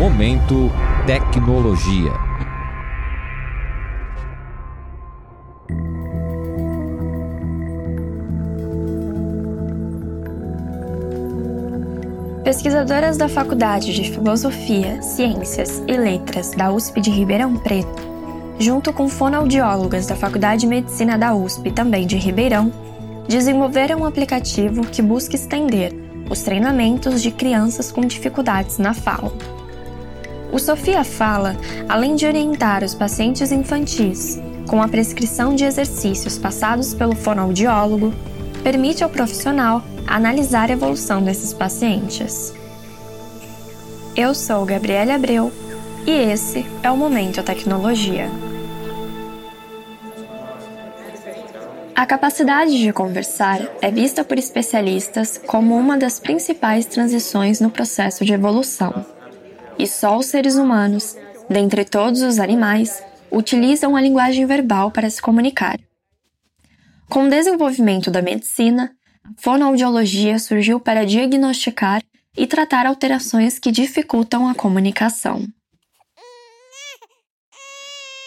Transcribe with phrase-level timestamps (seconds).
[0.00, 0.70] Momento
[1.06, 2.10] Tecnologia.
[12.42, 18.02] Pesquisadoras da Faculdade de Filosofia, Ciências e Letras da USP de Ribeirão Preto,
[18.58, 22.72] junto com fonoaudiólogas da Faculdade de Medicina da USP, também de Ribeirão,
[23.28, 25.92] desenvolveram um aplicativo que busca estender
[26.30, 29.59] os treinamentos de crianças com dificuldades na fala.
[30.52, 31.56] O Sofia Fala,
[31.88, 38.12] além de orientar os pacientes infantis com a prescrição de exercícios passados pelo fonoaudiólogo,
[38.62, 42.52] permite ao profissional analisar a evolução desses pacientes.
[44.16, 45.52] Eu sou Gabriela Abreu
[46.04, 48.28] e esse é o Momento Tecnologia.
[51.94, 58.24] A capacidade de conversar é vista por especialistas como uma das principais transições no processo
[58.24, 59.04] de evolução.
[59.80, 61.16] E só os seres humanos,
[61.48, 65.80] dentre todos os animais, utilizam a linguagem verbal para se comunicar.
[67.08, 68.92] Com o desenvolvimento da medicina,
[69.24, 72.02] a fonoaudiologia surgiu para diagnosticar
[72.36, 75.46] e tratar alterações que dificultam a comunicação.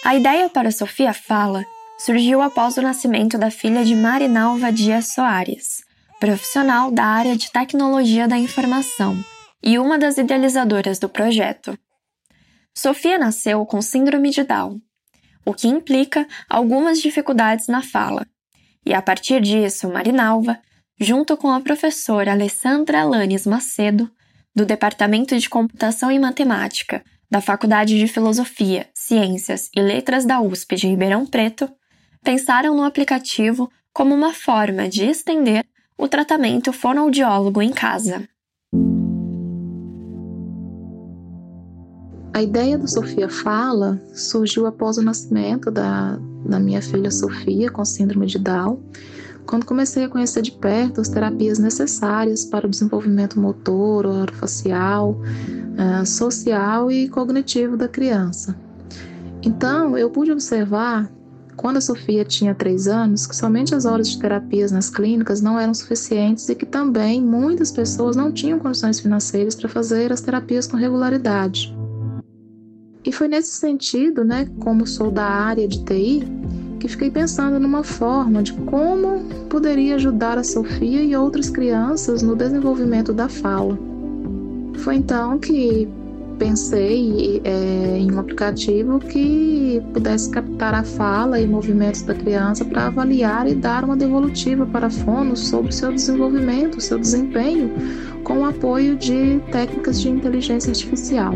[0.03, 1.63] A ideia para Sofia Fala
[1.99, 5.83] surgiu após o nascimento da filha de Marinalva Dias Soares,
[6.19, 9.23] profissional da área de tecnologia da informação
[9.63, 11.77] e uma das idealizadoras do projeto.
[12.75, 14.81] Sofia nasceu com síndrome de Down,
[15.45, 18.25] o que implica algumas dificuldades na fala,
[18.85, 20.59] e a partir disso, Marinalva
[20.99, 24.09] junto com a professora Alessandra Alanes Macedo,
[24.55, 30.75] do Departamento de Computação e Matemática da Faculdade de Filosofia, Ciências e Letras da USP
[30.75, 31.69] de Ribeirão Preto,
[32.23, 35.65] pensaram no aplicativo como uma forma de estender
[35.97, 38.27] o tratamento fonoaudiólogo em casa.
[42.33, 47.85] A ideia do Sofia Fala surgiu após o nascimento da, da minha filha Sofia com
[47.85, 48.79] síndrome de Down
[49.45, 56.05] quando comecei a conhecer de perto as terapias necessárias para o desenvolvimento motor, orofacial, uh,
[56.05, 58.55] social e cognitivo da criança.
[59.43, 61.11] Então, eu pude observar,
[61.57, 65.59] quando a Sofia tinha três anos, que somente as horas de terapias nas clínicas não
[65.59, 70.65] eram suficientes e que também muitas pessoas não tinham condições financeiras para fazer as terapias
[70.65, 71.75] com regularidade.
[73.05, 76.23] E foi nesse sentido, né, como sou da área de TI,
[76.79, 82.35] que fiquei pensando numa forma de como poderia ajudar a Sofia e outras crianças no
[82.35, 83.77] desenvolvimento da fala.
[84.75, 85.87] Foi então que
[86.37, 92.87] pensei é, em um aplicativo que pudesse captar a fala e movimentos da criança para
[92.87, 97.71] avaliar e dar uma devolutiva para a fono sobre seu desenvolvimento, seu desempenho,
[98.23, 101.33] com o apoio de técnicas de inteligência artificial.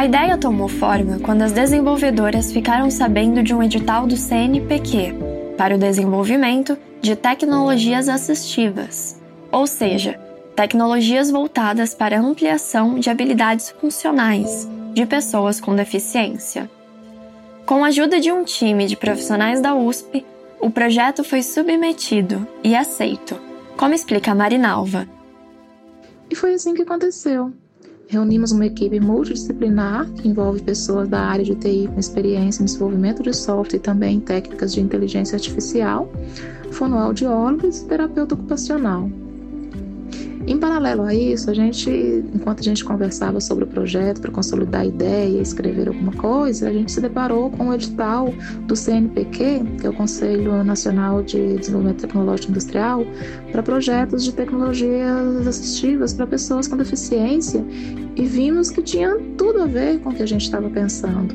[0.00, 5.14] A ideia tomou forma quando as desenvolvedoras ficaram sabendo de um edital do CNPq
[5.58, 9.20] para o desenvolvimento de tecnologias assistivas,
[9.52, 10.18] ou seja,
[10.56, 16.70] tecnologias voltadas para a ampliação de habilidades funcionais de pessoas com deficiência.
[17.66, 20.24] Com a ajuda de um time de profissionais da USP,
[20.58, 23.38] o projeto foi submetido e aceito,
[23.76, 25.06] como explica a Marinalva.
[26.30, 27.52] E foi assim que aconteceu.
[28.10, 33.22] Reunimos uma equipe multidisciplinar que envolve pessoas da área de TI com experiência em desenvolvimento
[33.22, 36.10] de software e também técnicas de inteligência artificial,
[36.72, 39.08] fonoaudiólogos e terapeuta ocupacional.
[40.50, 41.88] Em paralelo a isso, a gente,
[42.34, 46.72] enquanto a gente conversava sobre o projeto para consolidar a ideia escrever alguma coisa, a
[46.72, 48.34] gente se deparou com o edital
[48.66, 53.06] do CNPq, que é o Conselho Nacional de Desenvolvimento Tecnológico Industrial,
[53.52, 57.64] para projetos de tecnologias assistivas para pessoas com deficiência,
[58.16, 61.32] e vimos que tinha tudo a ver com o que a gente estava pensando.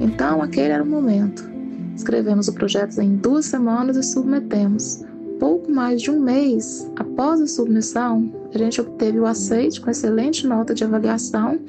[0.00, 1.48] Então, aquele era o momento.
[1.94, 5.04] Escrevemos o projeto em duas semanas e submetemos
[5.38, 10.46] pouco mais de um mês após a submissão, a gente obteve o aceite com excelente
[10.46, 11.60] nota de avaliação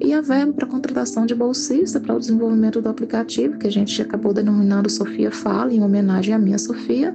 [0.00, 4.00] e a verba para contratação de bolsista para o desenvolvimento do aplicativo, que a gente
[4.00, 7.14] acabou denominando Sofia Fala, em homenagem à minha Sofia,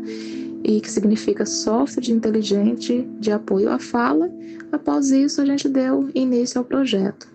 [0.64, 4.30] e que significa software inteligente de apoio à fala.
[4.72, 7.28] Após isso, a gente deu início ao projeto.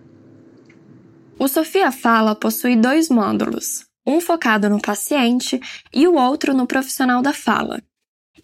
[1.37, 5.59] O Sofia Fala possui dois módulos, um focado no paciente
[5.93, 7.79] e o outro no profissional da fala.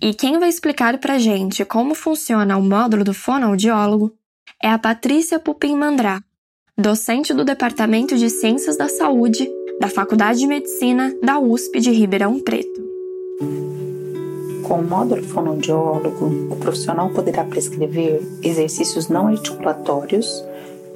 [0.02, 4.12] E quem vai explicar pra gente como funciona o módulo do fonoaudiólogo
[4.62, 6.22] é a Patrícia Pupim Mandrá,
[6.78, 9.50] docente do Departamento de Ciências da Saúde
[9.80, 12.84] da Faculdade de Medicina da USP de Ribeirão Preto.
[14.64, 20.44] Com o módulo fonoaudiólogo, o profissional poderá prescrever exercícios não articulatórios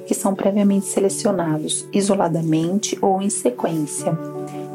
[0.06, 4.12] que são previamente selecionados isoladamente ou em sequência,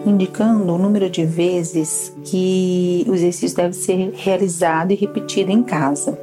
[0.06, 6.18] indicando o número de vezes que o exercício deve ser realizado e repetido em casa.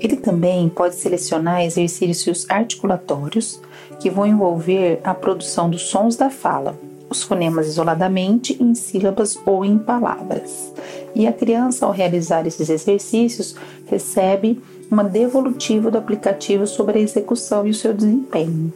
[0.00, 3.60] Ele também pode selecionar exercícios articulatórios
[3.98, 6.78] que vão envolver a produção dos sons da fala,
[7.08, 10.72] os fonemas isoladamente em sílabas ou em palavras.
[11.14, 14.60] E a criança, ao realizar esses exercícios, recebe
[14.90, 18.72] uma devolutiva do aplicativo sobre a execução e o seu desempenho.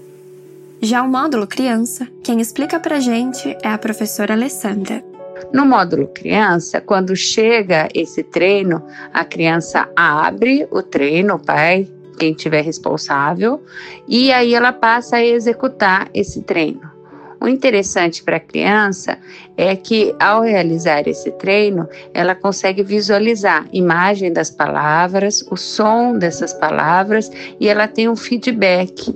[0.83, 5.05] Já o módulo criança, quem explica pra gente é a professora Alessandra.
[5.53, 8.83] No módulo criança, quando chega esse treino,
[9.13, 11.87] a criança abre o treino, o pai,
[12.19, 13.63] quem tiver responsável,
[14.09, 16.91] e aí ela passa a executar esse treino.
[17.39, 19.19] O interessante para a criança
[19.59, 26.55] é que, ao realizar esse treino, ela consegue visualizar imagem das palavras, o som dessas
[26.55, 27.31] palavras
[27.61, 29.15] e ela tem um feedback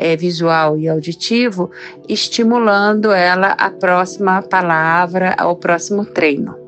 [0.00, 1.70] é, visual e auditivo,
[2.08, 6.58] estimulando ela a próxima palavra, ao próximo treino.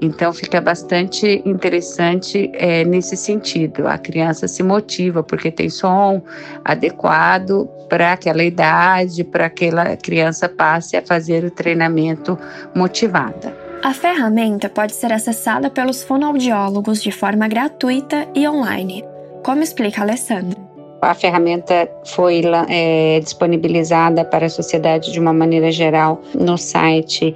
[0.00, 3.86] Então fica bastante interessante é, nesse sentido.
[3.86, 6.22] A criança se motiva porque tem som
[6.64, 12.38] adequado para aquela idade, para que aquela criança passe a fazer o treinamento
[12.74, 13.54] motivada.
[13.82, 19.04] A ferramenta pode ser acessada pelos fonoaudiólogos de forma gratuita e online,
[19.42, 20.69] como explica a Alessandra.
[21.00, 27.34] A ferramenta foi é, disponibilizada para a sociedade de uma maneira geral no site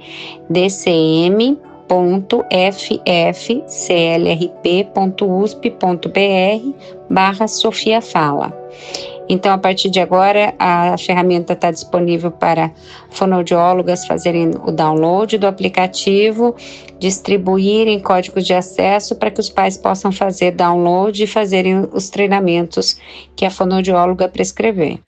[0.49, 1.57] DCM
[7.09, 8.53] barra Sofia Fala.
[9.27, 12.71] Então, a partir de agora, a ferramenta está disponível para
[13.09, 16.55] fonoaudiólogas fazerem o download do aplicativo,
[16.99, 22.99] distribuírem códigos de acesso para que os pais possam fazer download e fazerem os treinamentos
[23.35, 24.99] que a fonoaudióloga prescrever.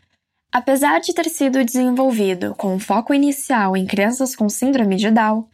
[0.51, 5.45] Apesar de ter sido desenvolvido com um foco inicial em crianças com síndrome de Down,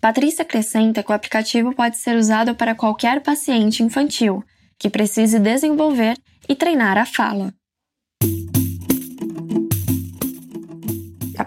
[0.00, 4.42] Patrícia acrescenta que o aplicativo pode ser usado para qualquer paciente infantil
[4.78, 6.16] que precise desenvolver
[6.48, 7.52] e treinar a fala.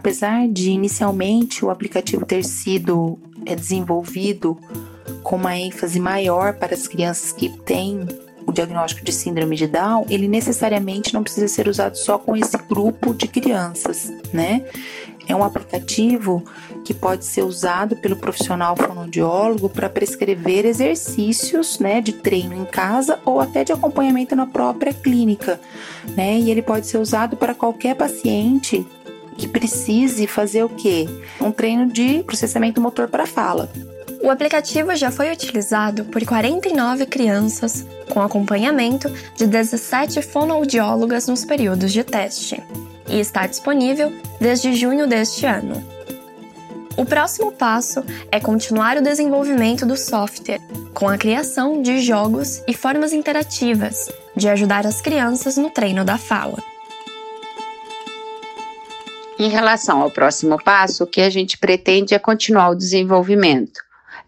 [0.01, 4.57] Apesar de inicialmente o aplicativo ter sido é, desenvolvido
[5.21, 8.07] com uma ênfase maior para as crianças que têm
[8.47, 12.57] o diagnóstico de síndrome de Down, ele necessariamente não precisa ser usado só com esse
[12.57, 14.65] grupo de crianças, né?
[15.27, 16.43] É um aplicativo
[16.83, 23.19] que pode ser usado pelo profissional fonoaudiólogo para prescrever exercícios, né, de treino em casa
[23.23, 25.61] ou até de acompanhamento na própria clínica,
[26.17, 26.39] né?
[26.39, 28.83] E ele pode ser usado para qualquer paciente
[29.37, 31.07] que precise fazer o quê?
[31.39, 33.69] Um treino de processamento motor para fala.
[34.23, 41.91] O aplicativo já foi utilizado por 49 crianças, com acompanhamento de 17 fonoaudiólogas nos períodos
[41.91, 42.61] de teste,
[43.09, 45.83] e está disponível desde junho deste ano.
[46.95, 50.61] O próximo passo é continuar o desenvolvimento do software,
[50.93, 56.17] com a criação de jogos e formas interativas de ajudar as crianças no treino da
[56.17, 56.70] fala.
[59.41, 63.81] Em relação ao próximo passo, o que a gente pretende é continuar o desenvolvimento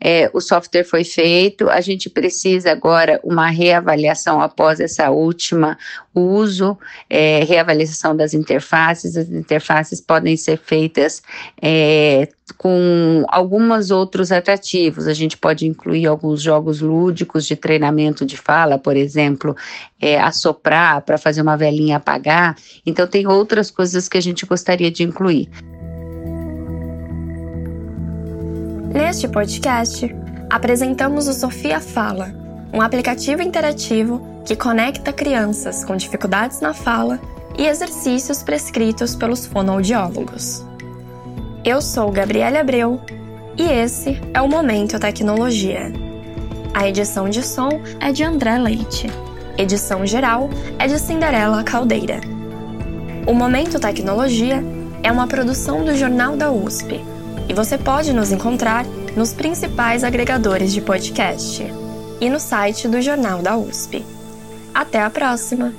[0.05, 5.77] é, o software foi feito, a gente precisa agora uma reavaliação após essa última
[6.13, 6.77] uso,
[7.09, 9.15] é, reavaliação das interfaces.
[9.15, 11.23] As interfaces podem ser feitas
[11.61, 15.07] é, com alguns outros atrativos.
[15.07, 19.55] A gente pode incluir alguns jogos lúdicos de treinamento de fala, por exemplo,
[20.01, 22.57] é, assoprar para fazer uma velhinha apagar.
[22.85, 25.49] Então, tem outras coisas que a gente gostaria de incluir.
[28.93, 30.15] Neste podcast,
[30.47, 32.31] apresentamos o Sofia Fala,
[32.71, 37.19] um aplicativo interativo que conecta crianças com dificuldades na fala
[37.57, 40.63] e exercícios prescritos pelos fonoaudiólogos.
[41.65, 43.01] Eu sou Gabriela Abreu
[43.57, 45.91] e esse é o Momento Tecnologia.
[46.71, 49.07] A edição de som é de André Leite.
[49.57, 52.21] Edição geral é de Cinderela Caldeira.
[53.25, 54.63] O Momento Tecnologia
[55.01, 57.12] é uma produção do Jornal da USP
[57.47, 58.85] e você pode nos encontrar
[59.15, 61.63] nos principais agregadores de podcast
[62.19, 64.05] e no site do Jornal da USP.
[64.73, 65.73] Até a próxima!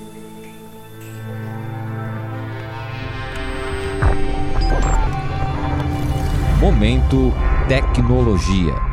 [6.60, 7.32] Momento
[7.68, 8.83] Tecnologia.